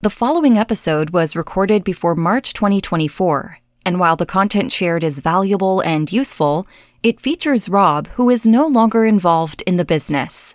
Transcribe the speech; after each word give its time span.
The 0.00 0.10
following 0.10 0.56
episode 0.56 1.10
was 1.10 1.34
recorded 1.34 1.82
before 1.82 2.14
March 2.14 2.52
2024, 2.52 3.58
and 3.84 3.98
while 3.98 4.14
the 4.14 4.24
content 4.24 4.70
shared 4.70 5.02
is 5.02 5.18
valuable 5.18 5.80
and 5.80 6.12
useful, 6.12 6.68
it 7.02 7.20
features 7.20 7.68
Rob, 7.68 8.06
who 8.10 8.30
is 8.30 8.46
no 8.46 8.64
longer 8.64 9.04
involved 9.04 9.60
in 9.66 9.76
the 9.76 9.84
business. 9.84 10.54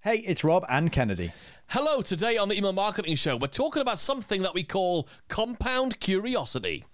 Hey, 0.00 0.20
it's 0.20 0.42
Rob 0.42 0.64
and 0.70 0.90
Kennedy. 0.90 1.32
Hello, 1.66 2.00
today 2.00 2.38
on 2.38 2.48
the 2.48 2.56
Email 2.56 2.72
Marketing 2.72 3.16
Show, 3.16 3.36
we're 3.36 3.48
talking 3.48 3.82
about 3.82 4.00
something 4.00 4.40
that 4.40 4.54
we 4.54 4.62
call 4.64 5.06
compound 5.28 6.00
curiosity. 6.00 6.86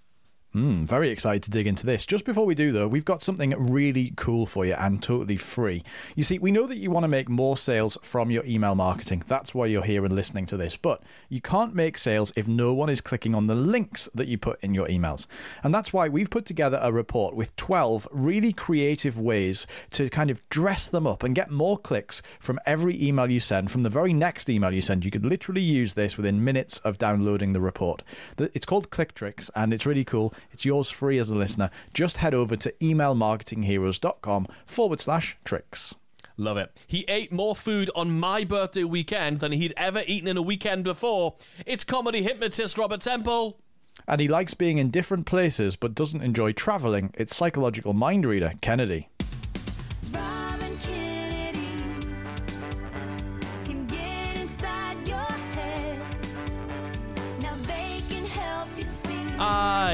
Hmm, 0.56 0.86
very 0.86 1.10
excited 1.10 1.42
to 1.42 1.50
dig 1.50 1.66
into 1.66 1.84
this. 1.84 2.06
Just 2.06 2.24
before 2.24 2.46
we 2.46 2.54
do, 2.54 2.72
though, 2.72 2.88
we've 2.88 3.04
got 3.04 3.20
something 3.22 3.50
really 3.58 4.14
cool 4.16 4.46
for 4.46 4.64
you 4.64 4.72
and 4.72 5.02
totally 5.02 5.36
free. 5.36 5.82
You 6.14 6.22
see, 6.22 6.38
we 6.38 6.50
know 6.50 6.66
that 6.66 6.78
you 6.78 6.90
want 6.90 7.04
to 7.04 7.08
make 7.08 7.28
more 7.28 7.58
sales 7.58 7.98
from 8.00 8.30
your 8.30 8.42
email 8.46 8.74
marketing. 8.74 9.22
That's 9.26 9.54
why 9.54 9.66
you're 9.66 9.82
here 9.82 10.06
and 10.06 10.16
listening 10.16 10.46
to 10.46 10.56
this. 10.56 10.74
But 10.74 11.02
you 11.28 11.42
can't 11.42 11.74
make 11.74 11.98
sales 11.98 12.32
if 12.36 12.48
no 12.48 12.72
one 12.72 12.88
is 12.88 13.02
clicking 13.02 13.34
on 13.34 13.48
the 13.48 13.54
links 13.54 14.08
that 14.14 14.28
you 14.28 14.38
put 14.38 14.58
in 14.62 14.72
your 14.72 14.86
emails. 14.86 15.26
And 15.62 15.74
that's 15.74 15.92
why 15.92 16.08
we've 16.08 16.30
put 16.30 16.46
together 16.46 16.80
a 16.82 16.90
report 16.90 17.36
with 17.36 17.54
12 17.56 18.08
really 18.10 18.54
creative 18.54 19.18
ways 19.20 19.66
to 19.90 20.08
kind 20.08 20.30
of 20.30 20.48
dress 20.48 20.88
them 20.88 21.06
up 21.06 21.22
and 21.22 21.34
get 21.34 21.50
more 21.50 21.76
clicks 21.76 22.22
from 22.40 22.58
every 22.64 22.98
email 23.06 23.30
you 23.30 23.40
send. 23.40 23.70
From 23.70 23.82
the 23.82 23.90
very 23.90 24.14
next 24.14 24.48
email 24.48 24.72
you 24.72 24.80
send, 24.80 25.04
you 25.04 25.10
could 25.10 25.26
literally 25.26 25.60
use 25.60 25.92
this 25.92 26.16
within 26.16 26.42
minutes 26.42 26.78
of 26.78 26.96
downloading 26.96 27.52
the 27.52 27.60
report. 27.60 28.02
It's 28.38 28.64
called 28.64 28.88
Click 28.88 29.14
Tricks 29.14 29.50
and 29.54 29.74
it's 29.74 29.84
really 29.84 30.02
cool. 30.02 30.32
It's 30.52 30.64
yours 30.64 30.90
free 30.90 31.18
as 31.18 31.30
a 31.30 31.34
listener. 31.34 31.70
Just 31.94 32.18
head 32.18 32.34
over 32.34 32.56
to 32.56 32.72
emailmarketingheroes.com 32.80 34.46
forward 34.66 35.00
slash 35.00 35.36
tricks. 35.44 35.94
Love 36.36 36.58
it. 36.58 36.84
He 36.86 37.04
ate 37.08 37.32
more 37.32 37.56
food 37.56 37.90
on 37.94 38.18
my 38.18 38.44
birthday 38.44 38.84
weekend 38.84 39.38
than 39.38 39.52
he'd 39.52 39.72
ever 39.76 40.02
eaten 40.06 40.28
in 40.28 40.36
a 40.36 40.42
weekend 40.42 40.84
before. 40.84 41.34
It's 41.64 41.84
comedy 41.84 42.22
hypnotist 42.22 42.76
Robert 42.76 43.00
Temple. 43.00 43.58
And 44.06 44.20
he 44.20 44.28
likes 44.28 44.52
being 44.54 44.78
in 44.78 44.90
different 44.90 45.24
places 45.24 45.76
but 45.76 45.94
doesn't 45.94 46.22
enjoy 46.22 46.52
traveling. 46.52 47.12
It's 47.14 47.34
psychological 47.34 47.94
mind 47.94 48.26
reader 48.26 48.52
Kennedy. 48.60 49.08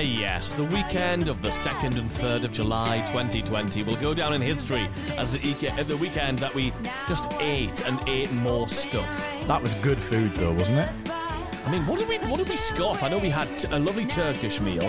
Yes, 0.04 0.54
the 0.54 0.64
weekend 0.64 1.28
of 1.28 1.42
the 1.42 1.48
2nd 1.48 1.98
and 1.98 2.08
3rd 2.08 2.44
of 2.44 2.52
July 2.52 3.00
2020 3.06 3.82
will 3.82 3.96
go 3.96 4.14
down 4.14 4.32
in 4.34 4.40
history 4.40 4.88
as 5.16 5.30
the, 5.30 5.70
uh, 5.70 5.82
the 5.82 5.96
weekend 5.96 6.38
that 6.38 6.54
we 6.54 6.72
just 7.08 7.30
ate 7.40 7.84
and 7.86 8.00
ate 8.08 8.32
more 8.32 8.68
stuff. 8.68 9.30
That 9.46 9.60
was 9.62 9.74
good 9.76 9.98
food 9.98 10.34
though, 10.34 10.52
wasn't 10.52 10.78
it? 10.80 11.10
I 11.64 11.70
mean, 11.70 11.86
what 11.86 11.98
did 11.98 12.08
we 12.08 12.18
what 12.18 12.38
did 12.38 12.48
we 12.48 12.56
scoff? 12.56 13.02
I 13.02 13.08
know 13.08 13.18
we 13.18 13.30
had 13.30 13.46
t- 13.58 13.68
a 13.70 13.78
lovely 13.78 14.06
Turkish 14.06 14.60
meal. 14.60 14.84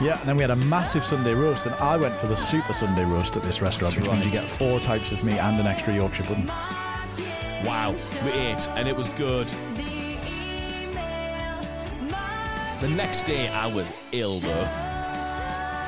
Yeah, 0.00 0.18
and 0.18 0.28
then 0.28 0.36
we 0.36 0.42
had 0.42 0.50
a 0.50 0.56
massive 0.56 1.04
Sunday 1.04 1.32
roast, 1.34 1.66
and 1.66 1.74
I 1.76 1.96
went 1.96 2.16
for 2.16 2.26
the 2.26 2.36
super 2.36 2.72
Sunday 2.72 3.04
roast 3.04 3.36
at 3.36 3.44
this 3.44 3.62
restaurant, 3.62 3.94
That's 3.94 4.08
which 4.08 4.12
means 4.12 4.26
you 4.26 4.32
get 4.32 4.50
four 4.50 4.80
types 4.80 5.12
of 5.12 5.22
meat 5.22 5.38
and 5.38 5.60
an 5.60 5.66
extra 5.66 5.94
Yorkshire 5.94 6.24
pudding. 6.24 6.46
Wow, 7.64 7.94
we 8.24 8.32
ate 8.32 8.66
and 8.70 8.88
it 8.88 8.96
was 8.96 9.10
good. 9.10 9.48
The 12.82 12.88
next 12.88 13.26
day 13.26 13.46
I 13.46 13.72
was 13.72 13.92
ill 14.10 14.40
though. 14.40 14.64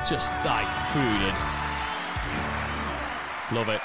Just 0.07 0.31
like 0.45 0.65
fooded. 0.93 1.35
Love 3.51 3.67
it. 3.67 3.81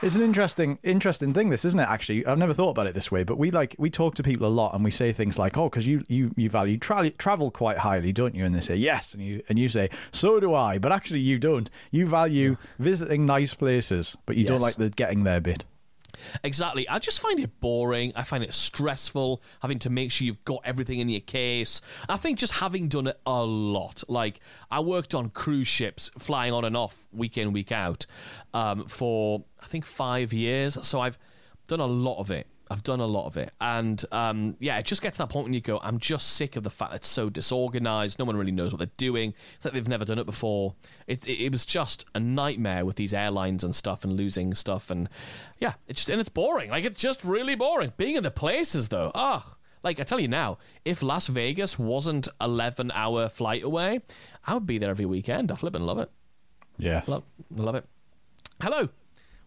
It's 0.00 0.16
an 0.16 0.22
interesting, 0.22 0.78
interesting 0.82 1.34
thing. 1.34 1.50
This 1.50 1.66
isn't 1.66 1.78
it? 1.78 1.86
Actually, 1.86 2.24
I've 2.24 2.38
never 2.38 2.54
thought 2.54 2.70
about 2.70 2.86
it 2.86 2.94
this 2.94 3.12
way. 3.12 3.24
But 3.24 3.36
we 3.36 3.50
like 3.50 3.76
we 3.78 3.90
talk 3.90 4.14
to 4.14 4.22
people 4.22 4.46
a 4.46 4.48
lot, 4.48 4.74
and 4.74 4.82
we 4.82 4.90
say 4.90 5.12
things 5.12 5.38
like, 5.38 5.58
"Oh, 5.58 5.68
because 5.68 5.86
you 5.86 6.02
you 6.08 6.32
you 6.34 6.48
value 6.48 6.78
tra- 6.78 7.10
travel 7.10 7.50
quite 7.50 7.76
highly, 7.76 8.10
don't 8.10 8.34
you?" 8.34 8.46
And 8.46 8.54
they 8.54 8.62
say, 8.62 8.76
"Yes," 8.76 9.12
and 9.12 9.22
you 9.22 9.42
and 9.50 9.58
you 9.58 9.68
say, 9.68 9.90
"So 10.10 10.40
do 10.40 10.54
I." 10.54 10.78
But 10.78 10.92
actually, 10.92 11.20
you 11.20 11.38
don't. 11.38 11.68
You 11.90 12.06
value 12.06 12.56
visiting 12.78 13.26
nice 13.26 13.52
places, 13.52 14.16
but 14.24 14.36
you 14.36 14.46
don't 14.46 14.62
like 14.62 14.76
the 14.76 14.88
getting 14.88 15.24
there 15.24 15.42
bit. 15.42 15.66
Exactly. 16.42 16.88
I 16.88 16.98
just 16.98 17.20
find 17.20 17.40
it 17.40 17.60
boring. 17.60 18.12
I 18.14 18.22
find 18.22 18.44
it 18.44 18.54
stressful 18.54 19.42
having 19.60 19.78
to 19.80 19.90
make 19.90 20.10
sure 20.10 20.26
you've 20.26 20.44
got 20.44 20.60
everything 20.64 20.98
in 20.98 21.08
your 21.08 21.20
case. 21.20 21.80
I 22.08 22.16
think 22.16 22.38
just 22.38 22.54
having 22.54 22.88
done 22.88 23.06
it 23.06 23.20
a 23.26 23.44
lot, 23.44 24.04
like 24.08 24.40
I 24.70 24.80
worked 24.80 25.14
on 25.14 25.30
cruise 25.30 25.68
ships, 25.68 26.10
flying 26.18 26.52
on 26.52 26.64
and 26.64 26.76
off 26.76 27.06
week 27.12 27.38
in, 27.38 27.52
week 27.52 27.72
out, 27.72 28.06
um, 28.52 28.86
for 28.86 29.44
I 29.62 29.66
think 29.66 29.84
five 29.84 30.32
years. 30.32 30.78
So 30.86 31.00
I've 31.00 31.18
done 31.68 31.80
a 31.80 31.86
lot 31.86 32.18
of 32.18 32.30
it. 32.30 32.46
I've 32.70 32.82
done 32.82 33.00
a 33.00 33.06
lot 33.06 33.26
of 33.26 33.36
it. 33.36 33.52
And 33.60 34.02
um, 34.12 34.56
yeah, 34.58 34.78
it 34.78 34.86
just 34.86 35.02
gets 35.02 35.16
to 35.16 35.24
that 35.24 35.28
point 35.28 35.44
when 35.44 35.54
you 35.54 35.60
go, 35.60 35.78
I'm 35.82 35.98
just 35.98 36.30
sick 36.30 36.56
of 36.56 36.62
the 36.62 36.70
fact 36.70 36.92
that 36.92 36.98
it's 36.98 37.08
so 37.08 37.28
disorganized. 37.28 38.18
No 38.18 38.24
one 38.24 38.36
really 38.36 38.52
knows 38.52 38.72
what 38.72 38.78
they're 38.78 38.88
doing. 38.96 39.34
It's 39.56 39.64
like 39.64 39.74
they've 39.74 39.88
never 39.88 40.04
done 40.04 40.18
it 40.18 40.26
before. 40.26 40.74
It, 41.06 41.26
it, 41.26 41.44
it 41.44 41.52
was 41.52 41.64
just 41.64 42.06
a 42.14 42.20
nightmare 42.20 42.84
with 42.84 42.96
these 42.96 43.12
airlines 43.12 43.64
and 43.64 43.74
stuff 43.74 44.04
and 44.04 44.14
losing 44.14 44.54
stuff. 44.54 44.90
And 44.90 45.08
yeah, 45.58 45.74
it's 45.86 46.00
just, 46.00 46.10
and 46.10 46.20
it's 46.20 46.30
boring. 46.30 46.70
Like, 46.70 46.84
it's 46.84 47.00
just 47.00 47.24
really 47.24 47.54
boring. 47.54 47.92
Being 47.96 48.16
in 48.16 48.22
the 48.22 48.30
places, 48.30 48.88
though, 48.88 49.12
ah. 49.14 49.56
like, 49.82 50.00
I 50.00 50.04
tell 50.04 50.20
you 50.20 50.28
now, 50.28 50.58
if 50.84 51.02
Las 51.02 51.26
Vegas 51.26 51.78
wasn't 51.78 52.28
11 52.40 52.90
hour 52.92 53.28
flight 53.28 53.62
away, 53.62 54.00
I 54.46 54.54
would 54.54 54.66
be 54.66 54.78
there 54.78 54.90
every 54.90 55.06
weekend. 55.06 55.52
I 55.52 55.54
flip 55.56 55.74
and 55.74 55.86
love 55.86 55.98
it. 55.98 56.10
Yes. 56.78 57.08
Love, 57.08 57.24
love 57.54 57.74
it. 57.74 57.84
Hello. 58.60 58.88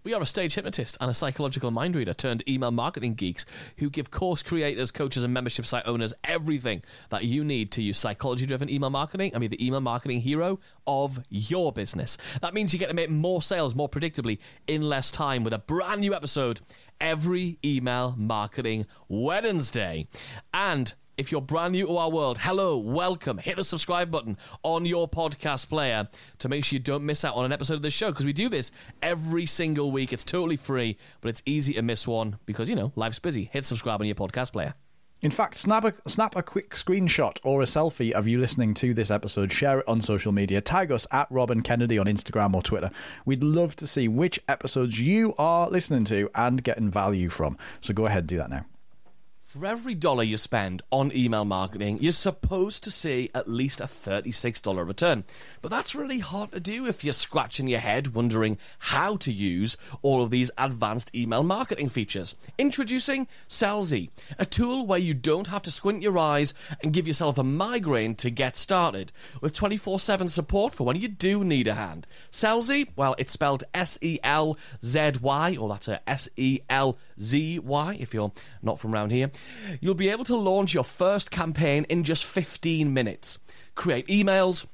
We 0.08 0.14
are 0.14 0.22
a 0.22 0.26
stage 0.26 0.56
hypnotist 0.56 0.98
and 1.02 1.12
a 1.12 1.14
psychological 1.14 1.70
mind 1.70 1.94
reader 1.94 2.14
turned 2.14 2.42
email 2.48 2.72
marketing 2.72 3.16
geeks 3.16 3.46
who 3.80 3.90
give 3.90 4.10
course 4.10 4.42
creators, 4.42 4.90
coaches, 4.90 5.22
and 5.24 5.34
membership 5.34 5.66
site 5.66 5.86
owners 5.86 6.14
everything 6.24 6.82
that 7.10 7.26
you 7.26 7.44
need 7.44 7.74
to 7.74 7.82
use 7.82 7.98
psychology 7.98 8.46
driven 8.46 8.70
email 8.70 8.90
marketing 8.90 9.34
and 9.34 9.42
be 9.42 9.48
the 9.48 9.68
email 9.68 9.82
marketing 9.82 10.22
hero 10.22 10.62
of 10.88 11.20
your 11.28 11.74
business. 11.74 12.18
That 12.40 12.54
means 12.54 12.72
you 12.72 12.80
get 12.80 12.88
to 12.88 12.94
make 12.94 13.10
more 13.10 13.42
sales 13.42 13.76
more 13.76 13.90
predictably 13.90 14.40
in 14.66 14.82
less 14.82 15.12
time 15.12 15.44
with 15.44 15.52
a 15.52 15.60
brand 15.60 16.00
new 16.00 16.14
episode 16.14 16.62
every 17.02 17.60
email 17.66 18.16
marketing 18.18 18.86
Wednesday. 19.10 20.08
And 20.54 20.94
if 21.18 21.32
you're 21.32 21.42
brand 21.42 21.72
new 21.72 21.88
to 21.88 21.98
our 21.98 22.12
world, 22.12 22.38
hello, 22.38 22.78
welcome. 22.78 23.40
Hit 23.40 23.56
the 23.56 23.64
subscribe 23.64 24.12
button 24.12 24.38
on 24.62 24.86
your 24.86 25.10
podcast 25.10 25.68
player 25.68 26.08
to 26.38 26.48
make 26.48 26.64
sure 26.64 26.78
you 26.78 26.84
don't 26.84 27.06
miss 27.06 27.26
out 27.26 27.36
on 27.36 27.44
an 27.44 27.52
episode 27.52 27.74
of 27.74 27.82
the 27.82 27.90
show 27.90 28.12
because 28.12 28.26
we 28.26 28.34
do 28.34 28.50
this 28.50 28.72
every 29.02 29.48
single 29.48 29.92
week. 29.92 30.14
It's 30.14 30.24
totally 30.24 30.58
free, 30.58 30.98
but 31.22 31.30
it's 31.30 31.42
easy 31.46 31.74
to 31.74 31.82
miss 31.82 32.08
one 32.08 32.38
because, 32.46 32.70
you 32.70 32.76
know, 32.76 32.92
life's 32.96 33.18
busy. 33.18 33.50
Hit 33.52 33.66
subscribe 33.66 34.00
on 34.00 34.06
your 34.06 34.16
podcast 34.16 34.54
player. 34.54 34.76
In 35.20 35.32
fact, 35.32 35.58
snap 35.58 35.84
a 35.84 35.96
snap 36.08 36.36
a 36.36 36.44
quick 36.44 36.76
screenshot 36.76 37.40
or 37.44 37.64
a 37.64 37.66
selfie 37.66 38.12
of 38.12 38.28
you 38.28 38.40
listening 38.40 38.76
to 38.76 38.94
this 38.94 39.10
episode. 39.10 39.52
Share 39.52 39.80
it 39.80 39.88
on 39.88 40.00
social 40.00 40.32
media. 40.32 40.62
Tag 40.62 40.92
us 40.92 41.08
at 41.12 41.26
Rob 41.32 41.50
and 41.50 41.64
Kennedy 41.64 41.98
on 41.98 42.06
Instagram 42.06 42.54
or 42.54 42.62
Twitter. 42.62 42.92
We'd 43.26 43.44
love 43.44 43.76
to 43.78 43.88
see 43.88 44.08
which 44.08 44.40
episodes 44.48 45.00
you 45.00 45.34
are 45.40 45.68
listening 45.72 46.06
to 46.06 46.30
and 46.36 46.64
getting 46.64 46.92
value 46.92 47.30
from. 47.30 47.58
So 47.82 47.96
go 47.96 48.06
ahead 48.06 48.20
and 48.20 48.28
do 48.28 48.38
that 48.38 48.52
now. 48.52 48.66
For 49.48 49.66
every 49.66 49.96
dollar 49.96 50.24
you 50.24 50.36
spend 50.36 50.82
on 50.92 51.16
email 51.16 51.46
marketing, 51.46 52.00
you're 52.02 52.12
supposed 52.12 52.84
to 52.84 52.92
see 52.92 53.30
at 53.34 53.50
least 53.50 53.80
a 53.80 53.86
$36 53.86 54.86
return. 54.86 55.24
But 55.62 55.72
that's 55.72 55.96
really 55.96 56.20
hard 56.20 56.52
to 56.52 56.60
do 56.60 56.86
if 56.86 57.02
you're 57.02 57.14
scratching 57.14 57.70
your 57.70 57.80
head 57.80 58.14
wondering 58.14 58.58
how 58.78 59.16
to 59.16 59.32
use 59.32 59.78
all 60.02 60.22
of 60.22 60.32
these 60.32 60.52
advanced 60.58 61.16
email 61.16 61.44
marketing 61.44 61.88
features. 61.88 62.36
Introducing 62.58 63.26
Selzy, 63.48 64.10
a 64.38 64.46
tool 64.46 64.86
where 64.86 65.00
you 65.00 65.14
don't 65.14 65.48
have 65.48 65.64
to 65.64 65.72
squint 65.72 66.04
your 66.04 66.18
eyes 66.18 66.54
and 66.84 66.92
give 66.92 67.08
yourself 67.08 67.38
a 67.38 67.44
migraine 67.44 68.16
to 68.16 68.30
get 68.30 68.58
started, 68.58 69.14
with 69.40 69.54
24 69.54 70.02
7 70.02 70.28
support 70.28 70.74
for 70.74 70.86
when 70.86 70.98
you 70.98 71.08
do 71.08 71.46
need 71.46 71.70
a 71.70 71.74
hand. 71.76 72.06
Selzy, 72.34 72.90
well, 72.98 73.16
it's 73.18 73.32
spelled 73.32 73.64
S 73.74 73.98
E 74.02 74.20
L 74.26 74.58
Z 74.84 75.14
Y, 75.22 75.56
or 75.56 75.70
that's 75.70 75.88
a 75.88 76.02
S 76.10 76.28
E 76.36 76.60
L 76.70 76.98
Z 77.18 77.60
Y 77.60 77.98
if 77.98 78.14
you're 78.14 78.34
not 78.62 78.78
from 78.78 78.94
around 78.94 79.14
here. 79.14 79.32
You'll 79.82 79.96
be 79.96 80.10
able 80.10 80.24
to 80.26 80.36
launch 80.36 80.74
your 80.74 80.84
first 80.84 81.32
campaign 81.32 81.86
in 81.90 82.04
just 82.04 82.26
15 82.26 82.94
minutes. 82.94 83.40
Create 83.76 84.08
emails, 84.08 84.66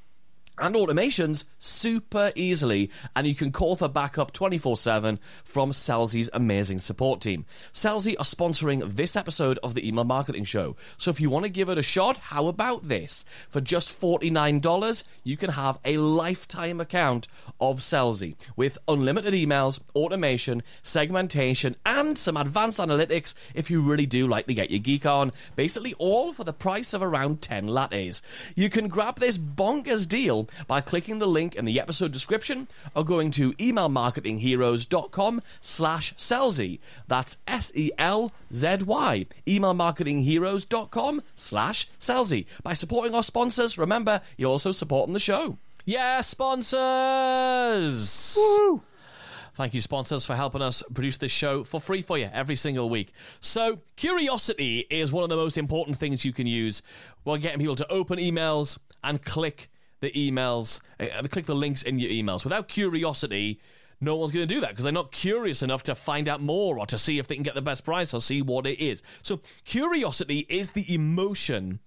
and 0.59 0.75
automations 0.75 1.45
super 1.57 2.31
easily, 2.35 2.89
and 3.15 3.25
you 3.25 3.35
can 3.35 3.51
call 3.51 3.75
for 3.75 3.87
backup 3.87 4.31
24 4.33 4.77
7 4.77 5.19
from 5.43 5.71
Selzy's 5.71 6.29
amazing 6.33 6.79
support 6.79 7.21
team. 7.21 7.45
Selzy 7.73 8.13
are 8.19 8.23
sponsoring 8.23 8.95
this 8.95 9.15
episode 9.15 9.59
of 9.63 9.73
the 9.73 9.87
Email 9.87 10.03
Marketing 10.03 10.43
Show, 10.43 10.75
so 10.97 11.09
if 11.11 11.19
you 11.19 11.29
want 11.29 11.45
to 11.45 11.49
give 11.49 11.69
it 11.69 11.77
a 11.77 11.83
shot, 11.83 12.17
how 12.17 12.47
about 12.47 12.83
this? 12.83 13.25
For 13.49 13.61
just 13.61 13.89
$49, 13.99 15.03
you 15.23 15.37
can 15.37 15.51
have 15.51 15.79
a 15.83 15.97
lifetime 15.97 16.79
account 16.79 17.27
of 17.59 17.79
Selzy 17.79 18.35
with 18.55 18.77
unlimited 18.87 19.33
emails, 19.33 19.79
automation, 19.95 20.63
segmentation, 20.81 21.75
and 21.85 22.17
some 22.17 22.37
advanced 22.37 22.79
analytics 22.79 23.33
if 23.53 23.71
you 23.71 23.81
really 23.81 24.05
do 24.05 24.27
like 24.27 24.47
to 24.47 24.53
get 24.53 24.71
your 24.71 24.79
geek 24.79 25.05
on. 25.05 25.31
Basically, 25.55 25.93
all 25.97 26.33
for 26.33 26.43
the 26.43 26.53
price 26.53 26.93
of 26.93 27.01
around 27.01 27.41
10 27.41 27.67
lattes. 27.67 28.21
You 28.55 28.69
can 28.69 28.87
grab 28.87 29.19
this 29.19 29.37
bonkers 29.37 30.07
deal 30.07 30.42
by 30.67 30.81
clicking 30.81 31.19
the 31.19 31.27
link 31.27 31.55
in 31.55 31.65
the 31.65 31.79
episode 31.79 32.11
description 32.11 32.67
or 32.95 33.03
going 33.03 33.31
to 33.31 33.53
emailmarketingheroes.com 33.53 35.41
slash 35.61 36.13
Selzy. 36.15 36.79
That's 37.07 37.37
S-E-L-Z-Y. 37.47 39.25
Emailmarketingheroes.com 39.47 41.21
slash 41.35 41.87
Selzy. 41.99 42.45
By 42.63 42.73
supporting 42.73 43.15
our 43.15 43.23
sponsors, 43.23 43.77
remember, 43.77 44.21
you're 44.37 44.51
also 44.51 44.71
supporting 44.71 45.13
the 45.13 45.19
show. 45.19 45.57
Yeah, 45.85 46.21
sponsors! 46.21 46.77
Thank 49.55 49.75
you, 49.75 49.81
sponsors, 49.81 50.25
for 50.25 50.35
helping 50.35 50.63
us 50.63 50.81
produce 50.93 51.17
this 51.17 51.31
show 51.31 51.63
for 51.63 51.79
free 51.79 52.01
for 52.01 52.17
you 52.17 52.27
every 52.33 52.55
single 52.55 52.89
week. 52.89 53.13
So, 53.39 53.81
curiosity 53.97 54.87
is 54.89 55.11
one 55.11 55.23
of 55.23 55.29
the 55.29 55.35
most 55.35 55.59
important 55.59 55.97
things 55.97 56.25
you 56.25 56.33
can 56.33 56.47
use 56.47 56.81
while 57.21 57.37
getting 57.37 57.59
people 57.59 57.75
to 57.75 57.87
open 57.91 58.17
emails 58.17 58.79
and 59.03 59.21
click 59.21 59.69
the 60.03 60.11
emails, 60.11 60.79
uh, 60.99 61.23
click 61.29 61.45
the 61.45 61.55
links 61.55 61.81
in 61.81 61.97
your 61.97 62.11
emails. 62.11 62.43
Without 62.43 62.67
curiosity, 62.67 63.59
no 63.99 64.15
one's 64.15 64.31
going 64.31 64.47
to 64.47 64.53
do 64.53 64.61
that 64.61 64.69
because 64.69 64.83
they're 64.83 64.93
not 64.93 65.11
curious 65.11 65.63
enough 65.63 65.83
to 65.83 65.95
find 65.95 66.29
out 66.29 66.41
more 66.41 66.77
or 66.77 66.85
to 66.85 66.97
see 66.97 67.19
if 67.19 67.27
they 67.27 67.35
can 67.35 67.43
get 67.43 67.55
the 67.55 67.61
best 67.61 67.83
price 67.83 68.13
or 68.13 68.21
see 68.21 68.41
what 68.41 68.67
it 68.67 68.79
is. 68.79 69.01
So, 69.21 69.39
curiosity 69.65 70.45
is 70.49 70.73
the 70.73 70.93
emotion 70.93 71.79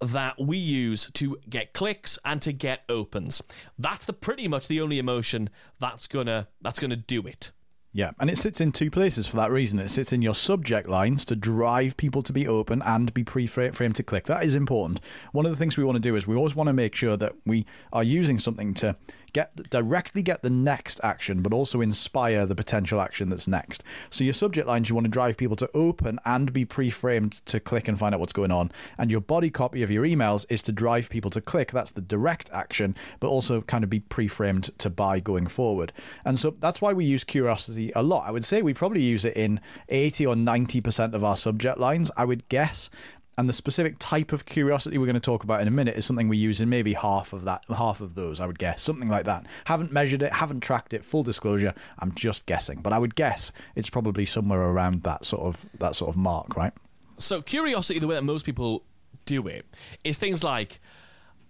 that 0.00 0.40
we 0.40 0.56
use 0.56 1.10
to 1.12 1.38
get 1.48 1.72
clicks 1.72 2.18
and 2.24 2.42
to 2.42 2.52
get 2.52 2.82
opens. 2.88 3.40
That's 3.78 4.04
the 4.04 4.12
pretty 4.12 4.48
much 4.48 4.66
the 4.66 4.80
only 4.80 4.98
emotion 4.98 5.48
that's 5.78 6.08
gonna 6.08 6.48
that's 6.60 6.80
gonna 6.80 6.96
do 6.96 7.26
it. 7.26 7.52
Yeah, 7.94 8.12
and 8.18 8.30
it 8.30 8.38
sits 8.38 8.58
in 8.58 8.72
two 8.72 8.90
places 8.90 9.26
for 9.26 9.36
that 9.36 9.50
reason. 9.50 9.78
It 9.78 9.90
sits 9.90 10.14
in 10.14 10.22
your 10.22 10.34
subject 10.34 10.88
lines 10.88 11.26
to 11.26 11.36
drive 11.36 11.98
people 11.98 12.22
to 12.22 12.32
be 12.32 12.48
open 12.48 12.80
and 12.80 13.12
be 13.12 13.22
pre-framed 13.22 13.96
to 13.96 14.02
click. 14.02 14.24
That 14.24 14.44
is 14.44 14.54
important. 14.54 15.00
One 15.32 15.44
of 15.44 15.52
the 15.52 15.58
things 15.58 15.76
we 15.76 15.84
want 15.84 15.96
to 15.96 16.00
do 16.00 16.16
is 16.16 16.26
we 16.26 16.34
always 16.34 16.54
want 16.54 16.68
to 16.68 16.72
make 16.72 16.94
sure 16.94 17.18
that 17.18 17.34
we 17.44 17.66
are 17.92 18.02
using 18.02 18.38
something 18.38 18.72
to 18.74 18.96
get 19.32 19.70
directly 19.70 20.22
get 20.22 20.42
the 20.42 20.50
next 20.50 21.00
action, 21.02 21.42
but 21.42 21.52
also 21.52 21.80
inspire 21.80 22.46
the 22.46 22.54
potential 22.54 23.00
action 23.00 23.28
that's 23.28 23.48
next. 23.48 23.82
So 24.10 24.24
your 24.24 24.34
subject 24.34 24.66
lines, 24.66 24.88
you 24.88 24.94
want 24.94 25.04
to 25.06 25.10
drive 25.10 25.36
people 25.36 25.56
to 25.56 25.70
open 25.74 26.18
and 26.24 26.52
be 26.52 26.64
pre-framed 26.64 27.44
to 27.46 27.60
click 27.60 27.88
and 27.88 27.98
find 27.98 28.14
out 28.14 28.20
what's 28.20 28.32
going 28.32 28.52
on. 28.52 28.70
And 28.98 29.10
your 29.10 29.20
body 29.20 29.50
copy 29.50 29.82
of 29.82 29.90
your 29.90 30.04
emails 30.04 30.46
is 30.48 30.62
to 30.62 30.72
drive 30.72 31.10
people 31.10 31.30
to 31.30 31.40
click. 31.40 31.72
That's 31.72 31.92
the 31.92 32.00
direct 32.00 32.50
action, 32.52 32.94
but 33.20 33.28
also 33.28 33.62
kind 33.62 33.84
of 33.84 33.90
be 33.90 34.00
pre-framed 34.00 34.76
to 34.78 34.90
buy 34.90 35.20
going 35.20 35.46
forward. 35.46 35.92
And 36.24 36.38
so 36.38 36.54
that's 36.58 36.80
why 36.80 36.92
we 36.92 37.04
use 37.04 37.24
curiosity 37.24 37.92
a 37.94 38.02
lot. 38.02 38.26
I 38.26 38.30
would 38.30 38.44
say 38.44 38.62
we 38.62 38.74
probably 38.74 39.02
use 39.02 39.24
it 39.24 39.36
in 39.36 39.60
80 39.88 40.26
or 40.26 40.34
90% 40.34 41.14
of 41.14 41.24
our 41.24 41.36
subject 41.36 41.78
lines, 41.78 42.10
I 42.16 42.24
would 42.24 42.48
guess. 42.48 42.90
And 43.38 43.48
the 43.48 43.54
specific 43.54 43.96
type 43.98 44.32
of 44.32 44.44
curiosity 44.44 44.98
we're 44.98 45.06
going 45.06 45.14
to 45.14 45.20
talk 45.20 45.42
about 45.42 45.62
in 45.62 45.68
a 45.68 45.70
minute 45.70 45.96
is 45.96 46.04
something 46.04 46.28
we 46.28 46.36
use 46.36 46.60
in 46.60 46.68
maybe 46.68 46.92
half 46.92 47.32
of 47.32 47.44
that, 47.44 47.64
half 47.74 48.02
of 48.02 48.14
those, 48.14 48.40
I 48.40 48.46
would 48.46 48.58
guess, 48.58 48.82
something 48.82 49.08
like 49.08 49.24
that. 49.24 49.46
Haven't 49.64 49.90
measured 49.90 50.22
it, 50.22 50.34
haven't 50.34 50.60
tracked 50.60 50.92
it. 50.92 51.02
Full 51.02 51.22
disclosure, 51.22 51.72
I'm 51.98 52.14
just 52.14 52.44
guessing, 52.44 52.80
but 52.82 52.92
I 52.92 52.98
would 52.98 53.14
guess 53.14 53.50
it's 53.74 53.88
probably 53.88 54.26
somewhere 54.26 54.60
around 54.60 55.02
that 55.04 55.24
sort 55.24 55.42
of 55.42 55.64
that 55.78 55.96
sort 55.96 56.10
of 56.10 56.16
mark, 56.18 56.56
right? 56.56 56.74
So 57.18 57.40
curiosity, 57.40 57.98
the 57.98 58.06
way 58.06 58.16
that 58.16 58.22
most 58.22 58.44
people 58.44 58.84
do 59.24 59.46
it, 59.46 59.64
is 60.04 60.18
things 60.18 60.44
like, 60.44 60.80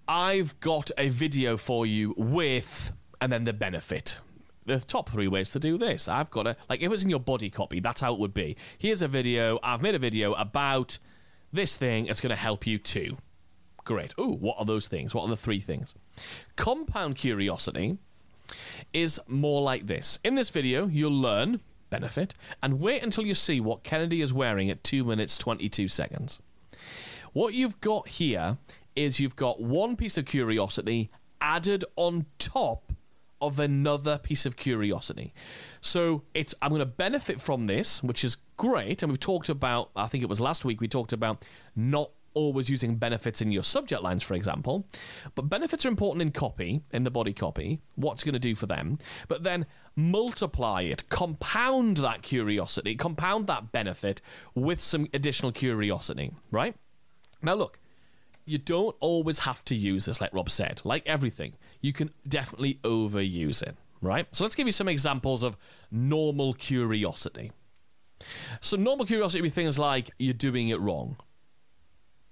I've 0.07 0.59
got 0.61 0.93
a 0.97 1.09
video 1.09 1.57
for 1.57 1.85
you 1.85 2.15
with, 2.17 2.93
and 3.21 3.33
then 3.33 3.43
the 3.43 3.53
benefit. 3.53 4.21
The 4.67 4.79
top 4.79 5.11
three 5.11 5.27
ways 5.27 5.51
to 5.51 5.59
do 5.59 5.77
this. 5.79 6.07
I've 6.07 6.31
got 6.31 6.47
a 6.47 6.57
like 6.69 6.79
if 6.79 6.87
it 6.87 6.91
was 6.91 7.03
in 7.03 7.11
your 7.11 7.19
body 7.19 7.51
copy, 7.51 7.81
that's 7.81 8.01
how 8.01 8.13
it 8.13 8.21
would 8.21 8.35
be. 8.35 8.57
Here's 8.79 9.03
a 9.03 9.09
video. 9.09 9.59
I've 9.65 9.83
made 9.83 9.97
a 9.97 9.99
video 9.99 10.35
about 10.35 10.99
this 11.53 11.77
thing. 11.77 12.07
It's 12.07 12.21
going 12.21 12.35
to 12.35 12.37
help 12.37 12.67
you 12.67 12.79
too. 12.79 13.19
Great. 13.85 14.15
Ooh, 14.19 14.33
what 14.33 14.57
are 14.59 14.65
those 14.65 14.89
things? 14.89 15.15
What 15.15 15.25
are 15.25 15.29
the 15.29 15.37
three 15.37 15.61
things? 15.61 15.95
Compound 16.57 17.17
curiosity 17.17 17.99
is 18.93 19.21
more 19.27 19.63
like 19.63 19.87
this. 19.87 20.19
In 20.25 20.35
this 20.35 20.51
video, 20.51 20.87
you'll 20.87 21.11
learn 21.13 21.61
benefit 21.91 22.35
and 22.63 22.81
wait 22.81 23.03
until 23.03 23.27
you 23.27 23.35
see 23.35 23.61
what 23.61 23.83
Kennedy 23.83 24.23
is 24.23 24.33
wearing 24.33 24.71
at 24.71 24.83
2 24.85 25.05
minutes 25.05 25.37
22 25.37 25.89
seconds. 25.89 26.41
What 27.33 27.55
you've 27.55 27.81
got 27.81 28.09
here 28.09 28.59
is 28.95 29.21
you've 29.21 29.37
got 29.37 29.61
one 29.61 29.97
piece 29.97 30.17
of 30.17 30.27
curiosity 30.27 31.11
added 31.41 31.85
on 31.97 32.27
top 32.39 32.93
of 33.43 33.59
another 33.59 34.17
piece 34.17 34.47
of 34.47 34.57
curiosity. 34.57 35.35
So 35.81 36.23
it's 36.33 36.55
I'm 36.63 36.71
going 36.71 36.79
to 36.79 36.87
benefit 36.87 37.41
from 37.41 37.67
this, 37.67 38.03
which 38.03 38.25
is 38.25 38.37
great. 38.57 39.03
And 39.03 39.13
we've 39.13 39.21
talked 39.21 39.49
about, 39.49 39.91
I 39.95 40.07
think 40.07 40.23
it 40.23 40.31
was 40.31 40.41
last 40.41 40.65
week, 40.65 40.81
we 40.81 40.89
talked 40.89 41.13
about 41.13 41.45
not 41.77 42.13
always 42.35 42.71
using 42.71 42.97
benefits 42.97 43.43
in 43.43 43.53
your 43.53 43.63
subject 43.63 44.03
lines, 44.03 44.23
for 44.23 44.35
example. 44.35 44.87
But 45.35 45.51
benefits 45.51 45.85
are 45.85 45.89
important 45.89 46.23
in 46.23 46.31
copy, 46.31 46.83
in 46.93 47.05
the 47.05 47.11
body 47.11 47.33
copy, 47.33 47.81
what's 47.95 48.25
going 48.25 48.33
to 48.33 48.39
do 48.39 48.55
for 48.55 48.67
them. 48.67 48.97
But 49.29 49.43
then 49.43 49.67
multiply 49.97 50.83
it, 50.83 51.09
compound 51.11 51.99
that 51.99 52.23
curiosity, 52.23 52.95
compound 52.95 53.49
that 53.49 53.73
benefit 53.73 54.23
with 54.55 54.81
some 54.81 55.09
additional 55.13 55.53
curiosity, 55.53 56.33
right? 56.51 56.75
Now, 57.43 57.55
look, 57.55 57.79
you 58.45 58.59
don't 58.59 58.97
always 59.01 59.41
have 59.41 59.65
to 59.67 59.75
use 59.75 60.05
this, 60.05 60.21
like 60.21 60.33
Rob 60.35 60.51
said. 60.51 60.83
Like 60.85 61.07
everything, 61.07 61.55
you 61.81 61.93
can 61.93 62.11
definitely 62.27 62.81
overuse 62.83 63.63
it, 63.63 63.77
right? 64.01 64.27
So 64.35 64.45
let's 64.45 64.55
give 64.55 64.67
you 64.67 64.73
some 64.73 64.89
examples 64.89 65.43
of 65.43 65.57
normal 65.91 66.55
curiosity. 66.55 67.53
So 68.61 68.77
normal 68.77 69.07
curiosity 69.07 69.41
would 69.41 69.47
be 69.47 69.51
things 69.51 69.79
like 69.79 70.11
you're 70.19 70.35
doing 70.35 70.69
it 70.69 70.81
wrong. 70.81 71.17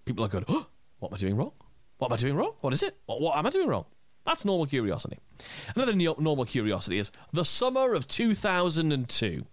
People 0.05 0.25
are 0.25 0.29
going, 0.29 0.45
oh, 0.49 0.67
what 0.99 1.11
am 1.11 1.15
I 1.15 1.19
doing 1.19 1.37
wrong? 1.37 1.53
What 1.99 2.09
am 2.09 2.15
I 2.15 2.17
doing 2.17 2.37
wrong? 2.37 2.53
What 2.61 2.73
is 2.73 2.83
it? 2.83 2.97
What, 3.07 3.21
what 3.21 3.37
am 3.37 3.47
I 3.47 3.51
doing 3.51 3.69
wrong? 3.69 3.85
That's 4.25 4.45
normal 4.45 4.67
curiosity. 4.67 5.19
Another 5.75 5.95
normal 5.95 6.45
curiosity 6.45 6.99
is 6.99 7.11
the 7.33 7.45
summer 7.45 7.95
of 7.95 8.07
2002. 8.07 9.47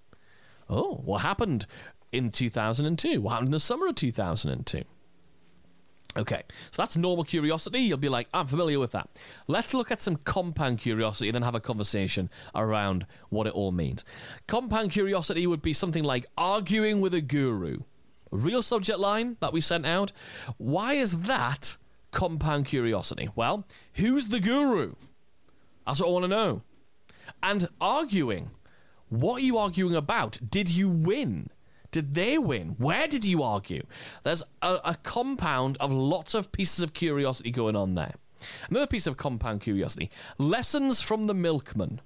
Oh, 0.70 1.02
what 1.06 1.22
happened 1.22 1.66
in 2.12 2.32
2002? 2.32 3.22
What 3.22 3.32
happened 3.32 3.48
in 3.48 3.52
the 3.52 3.60
summer 3.60 3.88
of 3.88 3.96
2002? 3.96 4.84
Okay, 6.18 6.42
so 6.72 6.82
that's 6.82 6.98
normal 6.98 7.24
curiosity. 7.24 7.80
You'll 7.80 7.98
be 7.98 8.10
like, 8.10 8.28
I'm 8.34 8.48
familiar 8.48 8.80
with 8.80 8.92
that. 8.94 9.08
Let's 9.48 9.76
look 9.76 9.92
at 9.92 10.02
some 10.02 10.16
compound 10.16 10.80
curiosity 10.80 11.30
and 11.30 11.36
then 11.36 11.44
have 11.44 11.54
a 11.54 11.60
conversation 11.60 12.32
around 12.56 13.06
what 13.30 13.46
it 13.46 13.54
all 13.54 13.72
means. 13.72 14.04
Compound 14.48 14.92
curiosity 14.92 15.46
would 15.46 15.62
be 15.62 15.74
something 15.74 16.04
like 16.04 16.26
arguing 16.36 17.02
with 17.02 17.14
a 17.14 17.22
guru. 17.22 17.82
Real 18.32 18.64
subject 18.64 18.98
line 19.00 19.38
that 19.42 19.54
we 19.54 19.62
sent 19.62 19.86
out. 19.86 20.12
Why 20.58 20.94
is 20.94 21.20
that 21.22 21.78
compound 22.12 22.66
curiosity? 22.66 23.30
Well, 23.36 23.68
who's 23.94 24.30
the 24.30 24.40
guru? 24.40 24.96
That's 25.86 26.02
what 26.02 26.10
I 26.10 26.12
want 26.12 26.24
to 26.24 26.30
know. 26.30 26.62
And 27.44 27.70
arguing. 27.80 28.50
What 29.10 29.38
are 29.38 29.46
you 29.46 29.58
arguing 29.58 29.96
about? 29.96 30.40
Did 30.50 30.70
you 30.70 30.90
win? 30.90 31.50
Did 31.92 32.16
they 32.16 32.38
win? 32.38 32.76
Where 32.78 33.08
did 33.08 33.26
you 33.26 33.44
argue? 33.44 33.84
There's 34.24 34.44
a, 34.62 34.78
a, 34.84 34.96
compound 35.04 35.78
of 35.80 35.92
lots 35.92 36.34
of 36.34 36.52
pieces 36.52 36.84
of 36.84 36.94
curiosity 36.94 37.52
going 37.52 37.76
on 37.76 37.96
there. 37.96 38.16
Another 38.70 38.88
piece 38.88 39.08
of 39.08 39.18
compound 39.18 39.62
curiosity 39.62 40.12
lessons 40.38 41.02
from 41.02 41.26
the 41.26 41.34
milkman. 41.34 42.02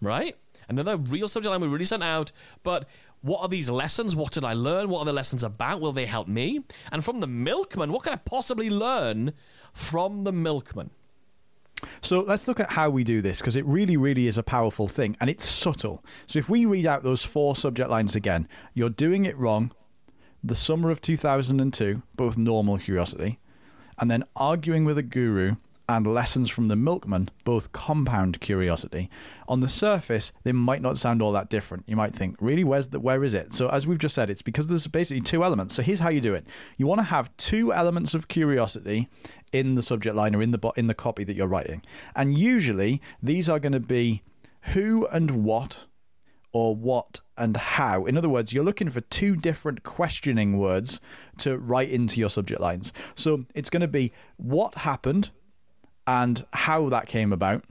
Right? 0.00 0.36
Another 0.68 0.96
real 0.96 1.28
subject 1.28 1.50
line 1.50 1.60
we 1.60 1.68
really 1.68 1.84
sent 1.84 2.02
out. 2.02 2.32
But 2.62 2.88
what 3.20 3.42
are 3.42 3.48
these 3.48 3.70
lessons? 3.70 4.14
What 4.14 4.32
did 4.32 4.44
I 4.44 4.52
learn? 4.52 4.88
What 4.88 5.00
are 5.00 5.06
the 5.06 5.12
lessons 5.12 5.42
about? 5.42 5.80
Will 5.80 5.92
they 5.92 6.06
help 6.06 6.28
me? 6.28 6.64
And 6.92 7.04
from 7.04 7.20
the 7.20 7.26
milkman, 7.26 7.92
what 7.92 8.04
can 8.04 8.12
I 8.12 8.16
possibly 8.16 8.70
learn 8.70 9.32
from 9.72 10.24
the 10.24 10.32
milkman? 10.32 10.90
So 12.00 12.20
let's 12.20 12.48
look 12.48 12.60
at 12.60 12.70
how 12.70 12.90
we 12.90 13.04
do 13.04 13.20
this 13.20 13.38
because 13.38 13.56
it 13.56 13.64
really, 13.64 13.96
really 13.96 14.26
is 14.26 14.38
a 14.38 14.42
powerful 14.42 14.88
thing 14.88 15.16
and 15.20 15.30
it's 15.30 15.44
subtle. 15.44 16.04
So 16.26 16.38
if 16.38 16.48
we 16.48 16.64
read 16.64 16.86
out 16.86 17.02
those 17.02 17.24
four 17.24 17.56
subject 17.56 17.90
lines 17.90 18.16
again, 18.16 18.48
you're 18.74 18.90
doing 18.90 19.24
it 19.24 19.36
wrong, 19.36 19.72
the 20.42 20.54
summer 20.54 20.90
of 20.90 21.00
2002, 21.00 22.02
both 22.16 22.36
normal 22.36 22.78
curiosity, 22.78 23.38
and 23.98 24.10
then 24.10 24.24
arguing 24.36 24.84
with 24.84 24.98
a 24.98 25.02
guru 25.02 25.56
and 25.88 26.06
lessons 26.06 26.50
from 26.50 26.68
the 26.68 26.76
milkman, 26.76 27.30
both 27.44 27.72
compound 27.72 28.40
curiosity. 28.40 29.08
On 29.48 29.60
the 29.60 29.68
surface, 29.68 30.32
they 30.44 30.52
might 30.52 30.82
not 30.82 30.98
sound 30.98 31.22
all 31.22 31.32
that 31.32 31.48
different. 31.48 31.84
You 31.86 31.96
might 31.96 32.14
think, 32.14 32.36
really, 32.40 32.62
where's 32.62 32.88
the, 32.88 33.00
where 33.00 33.24
is 33.24 33.32
it? 33.32 33.54
So 33.54 33.68
as 33.70 33.86
we've 33.86 33.98
just 33.98 34.14
said, 34.14 34.28
it's 34.28 34.42
because 34.42 34.66
there's 34.66 34.86
basically 34.86 35.22
two 35.22 35.42
elements. 35.42 35.74
So 35.74 35.82
here's 35.82 36.00
how 36.00 36.10
you 36.10 36.20
do 36.20 36.34
it: 36.34 36.46
you 36.76 36.86
want 36.86 36.98
to 36.98 37.04
have 37.04 37.34
two 37.36 37.72
elements 37.72 38.12
of 38.14 38.28
curiosity 38.28 39.08
in 39.52 39.74
the 39.76 39.82
subject 39.82 40.14
line 40.14 40.34
or 40.34 40.42
in 40.42 40.50
the 40.50 40.72
in 40.76 40.88
the 40.88 40.94
copy 40.94 41.24
that 41.24 41.36
you're 41.36 41.46
writing, 41.46 41.82
and 42.14 42.38
usually 42.38 43.00
these 43.22 43.48
are 43.48 43.58
going 43.58 43.72
to 43.72 43.80
be 43.80 44.22
who 44.72 45.06
and 45.06 45.44
what 45.44 45.86
or 46.52 46.74
what 46.74 47.20
and 47.36 47.56
how. 47.56 48.04
In 48.04 48.16
other 48.16 48.28
words, 48.28 48.52
you're 48.52 48.64
looking 48.64 48.90
for 48.90 49.00
two 49.02 49.36
different 49.36 49.82
questioning 49.82 50.58
words 50.58 51.00
to 51.38 51.58
write 51.58 51.90
into 51.90 52.18
your 52.20 52.30
subject 52.30 52.60
lines. 52.60 52.92
So 53.14 53.44
it's 53.54 53.70
going 53.70 53.82
to 53.82 53.88
be 53.88 54.12
what 54.36 54.74
happened 54.76 55.30
and 56.08 56.46
how 56.54 56.88
that 56.88 57.06
came 57.06 57.34
about. 57.34 57.62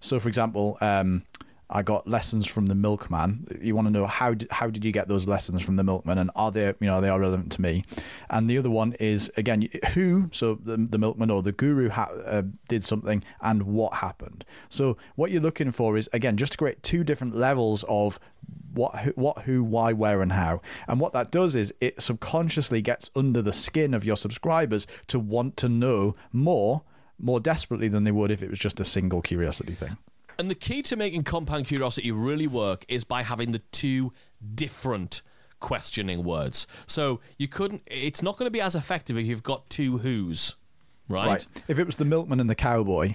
So, 0.00 0.18
for 0.18 0.28
example, 0.28 0.78
um, 0.80 1.24
I 1.68 1.82
got 1.82 2.08
lessons 2.08 2.46
from 2.46 2.66
the 2.66 2.74
milkman. 2.74 3.46
You 3.60 3.76
want 3.76 3.86
to 3.86 3.92
know 3.92 4.06
how 4.06 4.32
did, 4.32 4.50
how 4.50 4.70
did 4.70 4.82
you 4.82 4.90
get 4.90 5.08
those 5.08 5.28
lessons 5.28 5.60
from 5.60 5.76
the 5.76 5.84
milkman, 5.84 6.16
and 6.16 6.30
are 6.34 6.50
they 6.50 6.66
you 6.66 6.74
know 6.80 6.94
are 6.94 7.00
they 7.02 7.10
relevant 7.10 7.52
to 7.52 7.60
me? 7.60 7.84
And 8.30 8.48
the 8.48 8.56
other 8.56 8.70
one 8.70 8.94
is 8.94 9.30
again 9.36 9.68
who. 9.92 10.30
So 10.32 10.54
the, 10.54 10.78
the 10.78 10.96
milkman 10.96 11.30
or 11.30 11.42
the 11.42 11.52
guru 11.52 11.90
ha- 11.90 12.10
uh, 12.24 12.42
did 12.68 12.82
something, 12.82 13.22
and 13.42 13.64
what 13.64 13.94
happened. 13.94 14.46
So 14.70 14.96
what 15.14 15.30
you're 15.30 15.42
looking 15.42 15.70
for 15.70 15.98
is 15.98 16.08
again 16.14 16.38
just 16.38 16.52
to 16.52 16.58
create 16.58 16.82
two 16.82 17.04
different 17.04 17.36
levels 17.36 17.84
of 17.88 18.18
what 18.72 19.00
who, 19.00 19.10
what 19.10 19.42
who 19.42 19.62
why 19.62 19.92
where 19.92 20.22
and 20.22 20.32
how 20.32 20.62
and 20.88 20.98
what 20.98 21.12
that 21.12 21.30
does 21.30 21.54
is 21.54 21.74
it 21.80 22.00
subconsciously 22.00 22.80
gets 22.80 23.10
under 23.14 23.42
the 23.42 23.52
skin 23.52 23.92
of 23.92 24.04
your 24.04 24.16
subscribers 24.16 24.86
to 25.08 25.18
want 25.18 25.56
to 25.58 25.68
know 25.68 26.14
more 26.32 26.82
more 27.22 27.40
desperately 27.40 27.88
than 27.88 28.04
they 28.04 28.12
would 28.12 28.30
if 28.30 28.42
it 28.42 28.50
was 28.50 28.58
just 28.58 28.80
a 28.80 28.84
single 28.84 29.20
curiosity 29.22 29.72
thing 29.74 29.96
And 30.38 30.50
the 30.50 30.54
key 30.54 30.82
to 30.82 30.96
making 30.96 31.24
compound 31.24 31.66
curiosity 31.66 32.10
really 32.10 32.46
work 32.46 32.84
is 32.88 33.04
by 33.04 33.22
having 33.22 33.52
the 33.52 33.58
two 33.72 34.12
different 34.54 35.22
questioning 35.60 36.24
words. 36.24 36.66
So 36.86 37.20
you 37.36 37.46
couldn't. 37.46 37.82
It's 37.86 38.22
not 38.22 38.38
going 38.38 38.46
to 38.46 38.50
be 38.50 38.62
as 38.62 38.74
effective 38.74 39.18
if 39.18 39.26
you've 39.26 39.42
got 39.42 39.68
two 39.68 39.98
who's, 39.98 40.56
right? 41.08 41.46
if 41.68 41.78
it 41.78 41.84
was 41.84 41.96
the 41.96 42.06
milkman 42.06 42.40
and 42.40 42.48
the 42.48 42.54
cowboy 42.54 43.14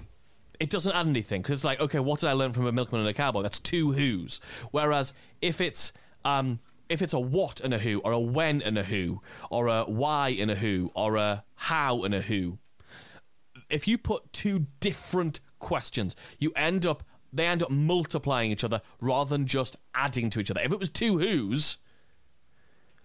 It 0.59 0.69
doesn't 0.69 0.93
add 0.93 1.07
anything 1.07 1.41
because 1.41 1.53
it's 1.53 1.63
like, 1.63 1.81
okay, 1.81 1.99
what 1.99 2.19
did 2.19 2.29
I 2.29 2.33
learn 2.33 2.53
from 2.53 2.67
a 2.67 2.71
milkman 2.71 3.01
and 3.01 3.09
a 3.09 3.13
cowboy? 3.13 3.41
That's 3.41 3.59
two 3.59 3.91
who's. 3.93 4.39
Whereas 4.71 5.13
if 5.41 5.59
it's 5.59 5.91
um, 6.23 6.59
if 6.89 7.01
it's 7.01 7.13
a 7.13 7.19
what 7.19 7.59
and 7.61 7.73
a 7.73 7.79
who, 7.79 7.99
or 7.99 8.11
a 8.11 8.19
when 8.19 8.61
and 8.61 8.77
a 8.77 8.83
who, 8.83 9.21
or 9.49 9.67
a 9.67 9.83
why 9.83 10.29
and 10.29 10.51
a 10.51 10.55
who, 10.55 10.91
or 10.93 11.15
a 11.17 11.43
how 11.55 12.03
and 12.03 12.13
a 12.13 12.21
who, 12.21 12.59
if 13.69 13.87
you 13.87 13.97
put 13.97 14.31
two 14.33 14.67
different 14.79 15.39
questions, 15.59 16.15
you 16.39 16.51
end 16.55 16.85
up 16.85 17.03
they 17.33 17.47
end 17.47 17.61
up 17.61 17.69
multiplying 17.69 18.51
each 18.51 18.63
other 18.63 18.81
rather 19.01 19.29
than 19.29 19.45
just 19.45 19.75
adding 19.93 20.29
to 20.29 20.39
each 20.39 20.49
other. 20.49 20.61
If 20.61 20.71
it 20.71 20.79
was 20.79 20.89
two 20.89 21.17
who's, 21.17 21.77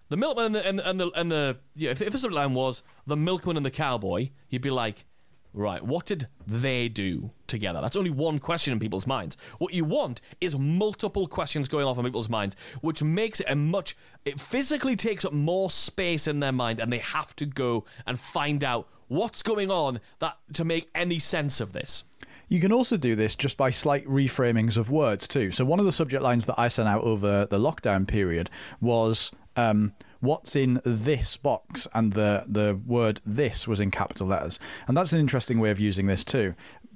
the 0.07 0.17
milkman 0.17 0.45
and 0.45 0.55
the 0.55 0.67
and, 0.67 0.79
and 0.79 0.99
the 0.99 1.11
and 1.15 1.31
the 1.31 1.57
yeah, 1.75 1.91
if, 1.91 2.01
if 2.01 2.13
the 2.13 2.17
subline 2.17 2.53
was 2.53 2.83
the 3.05 3.17
milkman 3.17 3.57
and 3.57 3.65
the 3.65 3.71
cowboy, 3.71 4.29
you'd 4.49 4.61
be 4.61 4.69
like, 4.69 5.05
right, 5.53 5.83
what 5.83 6.05
did 6.05 6.27
they 6.47 6.87
do 6.87 7.31
together? 7.47 7.81
That's 7.81 7.95
only 7.95 8.09
one 8.09 8.39
question 8.39 8.73
in 8.73 8.79
people's 8.79 9.07
minds. 9.07 9.37
What 9.59 9.73
you 9.73 9.85
want 9.85 10.21
is 10.39 10.57
multiple 10.57 11.27
questions 11.27 11.67
going 11.67 11.85
off 11.85 11.97
in 11.97 12.05
people's 12.05 12.29
minds, 12.29 12.55
which 12.81 13.03
makes 13.03 13.39
it 13.39 13.49
a 13.49 13.55
much 13.55 13.95
it 14.23 14.39
physically 14.39 14.95
takes 14.95 15.25
up 15.25 15.33
more 15.33 15.69
space 15.69 16.27
in 16.27 16.39
their 16.39 16.51
mind, 16.51 16.79
and 16.79 16.91
they 16.91 16.99
have 16.99 17.35
to 17.37 17.45
go 17.45 17.85
and 18.05 18.19
find 18.19 18.63
out 18.63 18.87
what's 19.07 19.41
going 19.41 19.71
on 19.71 19.99
that 20.19 20.37
to 20.53 20.63
make 20.63 20.89
any 20.95 21.19
sense 21.19 21.59
of 21.59 21.73
this. 21.73 22.05
You 22.47 22.59
can 22.59 22.73
also 22.73 22.97
do 22.97 23.15
this 23.15 23.33
just 23.35 23.55
by 23.55 23.71
slight 23.71 24.05
reframings 24.05 24.75
of 24.75 24.89
words 24.89 25.25
too. 25.25 25.51
So 25.51 25.63
one 25.63 25.79
of 25.79 25.85
the 25.85 25.91
subject 25.93 26.21
lines 26.21 26.45
that 26.47 26.59
I 26.59 26.67
sent 26.67 26.89
out 26.89 27.01
over 27.03 27.45
the 27.45 27.57
lockdown 27.57 28.05
period 28.05 28.49
was 28.81 29.31
um, 29.55 29.93
"What's 30.19 30.55
in 30.55 30.81
this 30.85 31.37
box?" 31.37 31.87
and 31.93 32.13
the 32.13 32.45
the 32.47 32.79
word 32.85 33.21
"this" 33.25 33.67
was 33.67 33.79
in 33.79 33.91
capital 33.91 34.27
letters, 34.27 34.59
and 34.87 34.95
that's 34.95 35.13
an 35.13 35.19
interesting 35.19 35.59
way 35.59 35.71
of 35.71 35.79
using 35.79 36.05
this 36.05 36.23
too, 36.23 36.53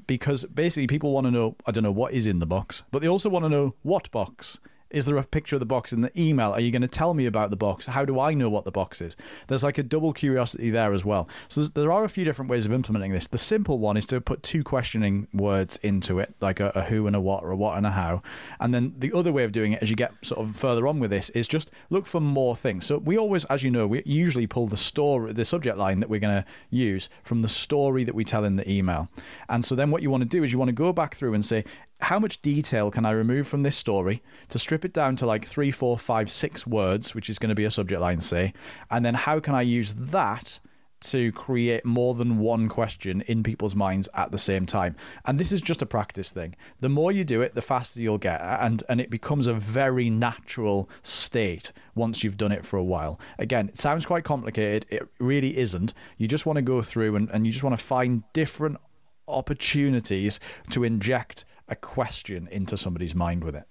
because 0.07 0.45
basically 0.45 0.87
people 0.87 1.11
want 1.11 1.25
to 1.25 1.31
know 1.31 1.55
I 1.65 1.71
don't 1.71 1.83
know 1.83 1.91
what 1.91 2.13
is 2.13 2.27
in 2.27 2.39
the 2.39 2.45
box, 2.45 2.83
but 2.91 3.01
they 3.01 3.07
also 3.07 3.29
want 3.29 3.45
to 3.45 3.49
know 3.49 3.75
what 3.83 4.11
box. 4.11 4.59
Is 4.91 5.05
there 5.05 5.17
a 5.17 5.23
picture 5.23 5.55
of 5.55 5.59
the 5.59 5.65
box 5.65 5.91
in 5.91 6.01
the 6.01 6.11
email? 6.19 6.51
Are 6.51 6.59
you 6.59 6.71
going 6.71 6.81
to 6.81 6.87
tell 6.87 7.13
me 7.13 7.25
about 7.25 7.49
the 7.49 7.55
box? 7.55 7.87
How 7.87 8.05
do 8.05 8.19
I 8.19 8.33
know 8.33 8.49
what 8.49 8.65
the 8.65 8.71
box 8.71 9.01
is? 9.01 9.15
There's 9.47 9.63
like 9.63 9.77
a 9.77 9.83
double 9.83 10.13
curiosity 10.13 10.69
there 10.69 10.93
as 10.93 11.03
well. 11.03 11.27
So 11.47 11.63
there 11.63 11.91
are 11.91 12.03
a 12.03 12.09
few 12.09 12.23
different 12.23 12.51
ways 12.51 12.65
of 12.65 12.71
implementing 12.71 13.11
this. 13.11 13.27
The 13.27 13.37
simple 13.37 13.79
one 13.79 13.97
is 13.97 14.05
to 14.07 14.21
put 14.21 14.43
two 14.43 14.63
questioning 14.63 15.27
words 15.33 15.77
into 15.83 16.19
it, 16.19 16.35
like 16.39 16.59
a, 16.59 16.69
a 16.75 16.83
who 16.83 17.07
and 17.07 17.15
a 17.15 17.19
what, 17.19 17.43
or 17.43 17.51
a 17.51 17.55
what 17.55 17.77
and 17.77 17.85
a 17.85 17.91
how. 17.91 18.21
And 18.59 18.73
then 18.73 18.93
the 18.97 19.11
other 19.13 19.31
way 19.31 19.43
of 19.43 19.51
doing 19.51 19.73
it, 19.73 19.81
as 19.81 19.89
you 19.89 19.95
get 19.95 20.13
sort 20.21 20.39
of 20.39 20.55
further 20.55 20.87
on 20.87 20.99
with 20.99 21.09
this, 21.09 21.29
is 21.31 21.47
just 21.47 21.71
look 21.89 22.05
for 22.05 22.21
more 22.21 22.55
things. 22.55 22.85
So 22.85 22.99
we 22.99 23.17
always, 23.17 23.45
as 23.45 23.63
you 23.63 23.71
know, 23.71 23.87
we 23.87 24.03
usually 24.05 24.47
pull 24.47 24.67
the 24.67 24.77
story, 24.77 25.33
the 25.33 25.45
subject 25.45 25.77
line 25.77 25.99
that 25.99 26.09
we're 26.09 26.19
going 26.19 26.43
to 26.43 26.45
use 26.69 27.09
from 27.23 27.41
the 27.41 27.49
story 27.49 28.03
that 28.03 28.15
we 28.15 28.23
tell 28.23 28.45
in 28.45 28.55
the 28.55 28.69
email. 28.69 29.09
And 29.49 29.65
so 29.65 29.73
then 29.75 29.89
what 29.89 30.03
you 30.03 30.09
want 30.11 30.21
to 30.21 30.29
do 30.29 30.43
is 30.43 30.53
you 30.53 30.59
want 30.59 30.69
to 30.69 30.73
go 30.73 30.93
back 30.93 31.15
through 31.15 31.33
and 31.33 31.43
say, 31.43 31.65
how 32.01 32.19
much 32.19 32.41
detail 32.41 32.91
can 32.91 33.05
I 33.05 33.11
remove 33.11 33.47
from 33.47 33.63
this 33.63 33.75
story 33.75 34.21
to 34.49 34.59
strip 34.59 34.83
it 34.85 34.93
down 34.93 35.15
to 35.17 35.25
like 35.25 35.45
three, 35.45 35.71
four, 35.71 35.97
five, 35.97 36.29
six 36.31 36.67
words, 36.67 37.15
which 37.15 37.29
is 37.29 37.39
going 37.39 37.49
to 37.49 37.55
be 37.55 37.65
a 37.65 37.71
subject 37.71 38.01
line, 38.01 38.21
say, 38.21 38.53
and 38.91 39.05
then 39.05 39.13
how 39.13 39.39
can 39.39 39.55
I 39.55 39.61
use 39.61 39.93
that 39.93 40.59
to 41.01 41.31
create 41.33 41.85
more 41.85 42.15
than 42.15 42.39
one 42.39 42.67
question 42.67 43.21
in 43.27 43.43
people's 43.43 43.75
minds 43.75 44.09
at 44.13 44.31
the 44.31 44.39
same 44.39 44.65
time. 44.65 44.95
And 45.23 45.39
this 45.39 45.51
is 45.51 45.61
just 45.61 45.81
a 45.81 45.85
practice 45.85 46.31
thing. 46.31 46.55
The 46.79 46.89
more 46.89 47.11
you 47.11 47.23
do 47.23 47.41
it, 47.41 47.53
the 47.53 47.61
faster 47.61 48.01
you'll 48.01 48.17
get, 48.17 48.41
and 48.41 48.83
and 48.89 48.99
it 48.99 49.09
becomes 49.09 49.45
a 49.45 49.53
very 49.53 50.09
natural 50.09 50.89
state 51.03 51.71
once 51.93 52.23
you've 52.23 52.37
done 52.37 52.51
it 52.51 52.65
for 52.65 52.77
a 52.77 52.83
while. 52.83 53.19
Again, 53.37 53.69
it 53.69 53.77
sounds 53.77 54.05
quite 54.05 54.23
complicated. 54.23 54.85
It 54.89 55.07
really 55.19 55.57
isn't. 55.57 55.93
You 56.17 56.27
just 56.27 56.45
want 56.45 56.57
to 56.57 56.63
go 56.63 56.81
through 56.81 57.15
and, 57.15 57.29
and 57.29 57.45
you 57.45 57.51
just 57.51 57.63
want 57.63 57.77
to 57.77 57.85
find 57.85 58.23
different 58.33 58.77
opportunities 59.27 60.39
to 60.71 60.83
inject 60.83 61.45
a 61.67 61.75
question 61.75 62.47
into 62.51 62.77
somebody's 62.77 63.15
mind 63.15 63.43
with 63.43 63.55
it. 63.55 63.67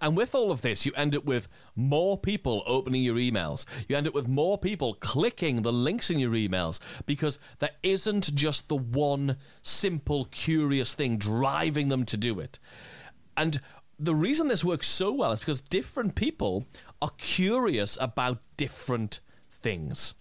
And 0.00 0.16
with 0.16 0.34
all 0.34 0.50
of 0.50 0.62
this, 0.62 0.86
you 0.86 0.92
end 0.94 1.16
up 1.16 1.24
with 1.24 1.48
more 1.74 2.16
people 2.16 2.62
opening 2.66 3.02
your 3.02 3.16
emails. 3.16 3.66
You 3.88 3.96
end 3.96 4.06
up 4.06 4.14
with 4.14 4.28
more 4.28 4.58
people 4.58 4.94
clicking 4.94 5.62
the 5.62 5.72
links 5.72 6.10
in 6.10 6.18
your 6.18 6.30
emails 6.30 6.80
because 7.04 7.38
there 7.58 7.72
isn't 7.82 8.34
just 8.34 8.68
the 8.68 8.76
one 8.76 9.36
simple, 9.62 10.26
curious 10.26 10.94
thing 10.94 11.16
driving 11.18 11.88
them 11.88 12.04
to 12.06 12.16
do 12.16 12.38
it. 12.38 12.58
And 13.36 13.60
the 13.98 14.14
reason 14.14 14.48
this 14.48 14.64
works 14.64 14.88
so 14.88 15.12
well 15.12 15.32
is 15.32 15.40
because 15.40 15.60
different 15.60 16.14
people 16.14 16.66
are 17.00 17.10
curious 17.18 17.98
about 18.00 18.38
different 18.56 19.20
things. 19.50 20.14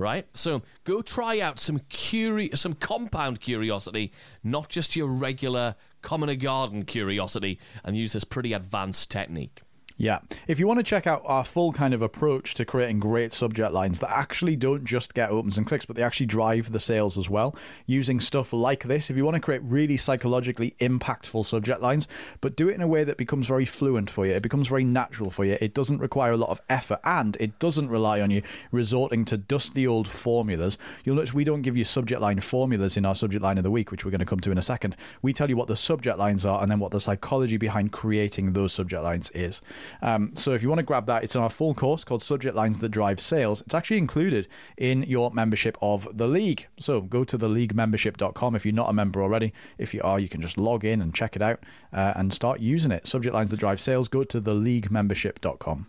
Right? 0.00 0.26
So 0.32 0.62
go 0.84 1.02
try 1.02 1.40
out 1.40 1.60
some 1.60 1.80
curi- 1.90 2.56
some 2.56 2.72
compound 2.72 3.42
curiosity, 3.42 4.12
not 4.42 4.70
just 4.70 4.96
your 4.96 5.08
regular 5.08 5.74
common 6.00 6.30
a 6.30 6.36
garden 6.36 6.86
curiosity, 6.86 7.60
and 7.84 7.98
use 7.98 8.14
this 8.14 8.24
pretty 8.24 8.54
advanced 8.54 9.10
technique. 9.10 9.60
Yeah. 10.00 10.20
If 10.48 10.58
you 10.58 10.66
want 10.66 10.80
to 10.80 10.82
check 10.82 11.06
out 11.06 11.20
our 11.26 11.44
full 11.44 11.74
kind 11.74 11.92
of 11.92 12.00
approach 12.00 12.54
to 12.54 12.64
creating 12.64 13.00
great 13.00 13.34
subject 13.34 13.70
lines 13.70 13.98
that 13.98 14.08
actually 14.08 14.56
don't 14.56 14.86
just 14.86 15.12
get 15.12 15.28
opens 15.28 15.58
and 15.58 15.66
clicks, 15.66 15.84
but 15.84 15.94
they 15.94 16.02
actually 16.02 16.24
drive 16.24 16.72
the 16.72 16.80
sales 16.80 17.18
as 17.18 17.28
well, 17.28 17.54
using 17.84 18.18
stuff 18.18 18.54
like 18.54 18.84
this, 18.84 19.10
if 19.10 19.18
you 19.18 19.26
want 19.26 19.34
to 19.34 19.40
create 19.40 19.60
really 19.62 19.98
psychologically 19.98 20.74
impactful 20.80 21.44
subject 21.44 21.82
lines, 21.82 22.08
but 22.40 22.56
do 22.56 22.70
it 22.70 22.76
in 22.76 22.80
a 22.80 22.86
way 22.86 23.04
that 23.04 23.18
becomes 23.18 23.46
very 23.46 23.66
fluent 23.66 24.08
for 24.08 24.24
you, 24.24 24.32
it 24.32 24.42
becomes 24.42 24.68
very 24.68 24.84
natural 24.84 25.28
for 25.28 25.44
you, 25.44 25.58
it 25.60 25.74
doesn't 25.74 25.98
require 25.98 26.32
a 26.32 26.38
lot 26.38 26.48
of 26.48 26.62
effort, 26.70 27.00
and 27.04 27.36
it 27.38 27.58
doesn't 27.58 27.90
rely 27.90 28.22
on 28.22 28.30
you 28.30 28.40
resorting 28.72 29.26
to 29.26 29.36
dusty 29.36 29.86
old 29.86 30.08
formulas. 30.08 30.78
You'll 31.04 31.16
notice 31.16 31.34
we 31.34 31.44
don't 31.44 31.60
give 31.60 31.76
you 31.76 31.84
subject 31.84 32.22
line 32.22 32.40
formulas 32.40 32.96
in 32.96 33.04
our 33.04 33.14
subject 33.14 33.42
line 33.42 33.58
of 33.58 33.64
the 33.64 33.70
week, 33.70 33.90
which 33.90 34.06
we're 34.06 34.10
going 34.12 34.20
to 34.20 34.24
come 34.24 34.40
to 34.40 34.50
in 34.50 34.56
a 34.56 34.62
second. 34.62 34.96
We 35.20 35.34
tell 35.34 35.50
you 35.50 35.58
what 35.58 35.68
the 35.68 35.76
subject 35.76 36.16
lines 36.16 36.46
are 36.46 36.62
and 36.62 36.70
then 36.70 36.78
what 36.78 36.90
the 36.90 37.00
psychology 37.00 37.58
behind 37.58 37.92
creating 37.92 38.54
those 38.54 38.72
subject 38.72 39.02
lines 39.02 39.30
is. 39.34 39.60
Um, 40.02 40.32
so 40.34 40.52
if 40.52 40.62
you 40.62 40.68
want 40.68 40.78
to 40.78 40.84
grab 40.84 41.06
that, 41.06 41.24
it's 41.24 41.34
in 41.34 41.40
our 41.40 41.50
full 41.50 41.74
course 41.74 42.04
called 42.04 42.22
Subject 42.22 42.54
Lines 42.54 42.78
That 42.78 42.90
Drive 42.90 43.20
Sales. 43.20 43.60
It's 43.62 43.74
actually 43.74 43.98
included 43.98 44.48
in 44.76 45.02
your 45.04 45.30
membership 45.30 45.76
of 45.80 46.08
the 46.16 46.26
league. 46.26 46.66
So 46.78 47.00
go 47.00 47.24
to 47.24 47.38
theleaguemembership.com 47.38 48.54
if 48.54 48.64
you're 48.64 48.74
not 48.74 48.90
a 48.90 48.92
member 48.92 49.22
already. 49.22 49.52
If 49.78 49.94
you 49.94 50.00
are, 50.02 50.18
you 50.18 50.28
can 50.28 50.40
just 50.40 50.58
log 50.58 50.84
in 50.84 51.00
and 51.00 51.14
check 51.14 51.36
it 51.36 51.42
out 51.42 51.60
uh, 51.92 52.12
and 52.16 52.32
start 52.32 52.60
using 52.60 52.92
it. 52.92 53.06
Subject 53.06 53.34
Lines 53.34 53.50
That 53.50 53.60
Drive 53.60 53.80
Sales, 53.80 54.08
go 54.08 54.24
to 54.24 54.40
theleaguemembership.com. 54.40 55.86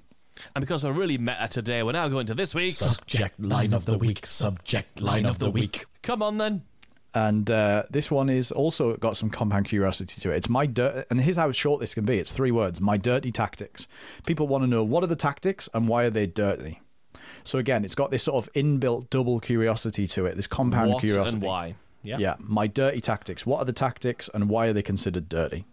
And 0.56 0.62
because 0.62 0.84
we're 0.84 0.94
really 0.94 1.18
meta 1.18 1.48
today, 1.50 1.84
we're 1.84 1.92
now 1.92 2.08
going 2.08 2.26
to 2.28 2.34
this 2.34 2.56
week's. 2.56 2.78
Subject 2.78 3.40
line 3.40 3.74
of 3.74 3.86
the 3.86 3.98
week. 3.98 4.26
Subject 4.26 5.00
line 5.00 5.26
of 5.26 5.40
the 5.40 5.52
week. 5.52 5.86
Come 6.02 6.24
on 6.24 6.38
then. 6.38 6.64
And 7.14 7.52
uh, 7.52 7.84
this 7.90 8.10
one 8.10 8.30
is 8.30 8.52
also 8.52 8.96
got 8.96 9.18
some 9.18 9.30
compound 9.30 9.66
curiosity 9.66 10.22
to 10.22 10.32
it. 10.32 10.38
It's 10.38 10.50
my 10.50 10.66
dirt, 10.66 11.08
and 11.10 11.20
here's 11.20 11.36
how 11.36 11.52
short 11.52 11.82
this 11.82 11.94
can 11.94 12.06
be. 12.06 12.20
It's 12.20 12.32
three 12.32 12.52
words: 12.52 12.80
my 12.80 12.96
dirty 12.98 13.32
tactics. 13.32 13.88
People 14.26 14.48
want 14.48 14.64
to 14.64 14.68
know 14.68 14.84
what 14.84 15.04
are 15.04 15.08
the 15.08 15.16
tactics 15.18 15.68
and 15.74 15.88
why 15.88 16.04
are 16.06 16.10
they 16.10 16.26
dirty. 16.26 16.80
So 17.44 17.60
again, 17.60 17.84
it's 17.84 17.96
got 17.96 18.12
this 18.12 18.24
sort 18.24 18.46
of 18.46 18.54
inbuilt 18.54 19.10
double 19.10 19.40
curiosity 19.40 20.08
to 20.08 20.26
it. 20.26 20.36
This 20.36 20.48
compound 20.48 20.92
what 20.92 21.02
curiosity. 21.02 21.36
and 21.38 21.44
why? 21.44 21.76
Yeah. 22.04 22.18
Yeah, 22.18 22.36
my 22.40 22.68
dirty 22.68 23.02
tactics. 23.02 23.46
What 23.46 23.60
are 23.60 23.66
the 23.66 23.74
tactics 23.74 24.30
and 24.34 24.50
why 24.50 24.68
are 24.68 24.74
they 24.74 24.82
considered 24.82 25.30
dirty? 25.30 25.66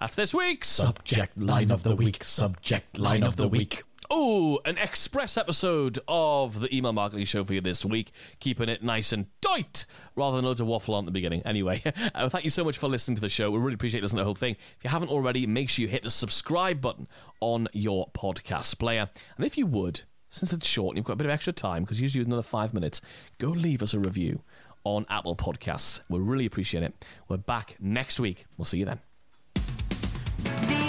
That's 0.00 0.14
this 0.14 0.34
week's. 0.34 0.68
Subject 0.68 1.36
line 1.36 1.70
of 1.70 1.82
the 1.82 1.94
week. 1.94 2.24
Subject 2.24 2.98
line 2.98 3.22
of 3.22 3.36
the 3.36 3.46
week. 3.48 3.84
Oh, 4.14 4.60
an 4.66 4.76
express 4.76 5.38
episode 5.38 5.98
of 6.06 6.60
the 6.60 6.76
Email 6.76 6.92
Marketing 6.92 7.24
Show 7.24 7.44
for 7.44 7.54
you 7.54 7.62
this 7.62 7.82
week, 7.82 8.12
keeping 8.40 8.68
it 8.68 8.82
nice 8.82 9.10
and 9.10 9.24
tight 9.40 9.86
rather 10.14 10.36
than 10.36 10.44
loads 10.44 10.60
of 10.60 10.66
waffle 10.66 10.94
on 10.94 11.04
at 11.04 11.06
the 11.06 11.12
beginning. 11.12 11.40
Anyway, 11.46 11.80
uh, 12.14 12.28
thank 12.28 12.44
you 12.44 12.50
so 12.50 12.62
much 12.62 12.76
for 12.76 12.90
listening 12.90 13.14
to 13.14 13.22
the 13.22 13.30
show. 13.30 13.50
We 13.50 13.58
really 13.58 13.72
appreciate 13.72 14.02
listening 14.02 14.18
to 14.18 14.20
the 14.20 14.26
whole 14.26 14.34
thing. 14.34 14.56
If 14.76 14.84
you 14.84 14.90
haven't 14.90 15.08
already, 15.08 15.46
make 15.46 15.70
sure 15.70 15.84
you 15.84 15.88
hit 15.88 16.02
the 16.02 16.10
subscribe 16.10 16.82
button 16.82 17.08
on 17.40 17.68
your 17.72 18.10
podcast 18.10 18.78
player. 18.78 19.08
And 19.38 19.46
if 19.46 19.56
you 19.56 19.64
would, 19.64 20.02
since 20.28 20.52
it's 20.52 20.66
short 20.66 20.90
and 20.90 20.98
you've 20.98 21.06
got 21.06 21.14
a 21.14 21.16
bit 21.16 21.26
of 21.28 21.32
extra 21.32 21.54
time, 21.54 21.82
because 21.82 21.98
usually 21.98 22.20
it's 22.20 22.26
another 22.26 22.42
five 22.42 22.74
minutes, 22.74 23.00
go 23.38 23.48
leave 23.48 23.82
us 23.82 23.94
a 23.94 23.98
review 23.98 24.42
on 24.84 25.06
Apple 25.08 25.36
Podcasts. 25.36 26.00
We 26.10 26.18
really 26.18 26.44
appreciate 26.44 26.82
it. 26.82 27.06
We're 27.28 27.38
back 27.38 27.76
next 27.80 28.20
week. 28.20 28.44
We'll 28.58 28.66
see 28.66 28.80
you 28.80 28.84
then. 28.84 29.00
The 30.34 30.81